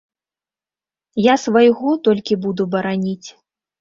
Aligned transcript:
Я 1.25 1.35
свайго 1.43 1.89
толькі 2.07 2.41
буду 2.47 2.63
бараніць! 2.77 3.29